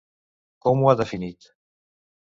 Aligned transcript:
Com 0.67 0.81
ho 0.85 0.89
ha 0.91 0.95
definit? 1.03 1.51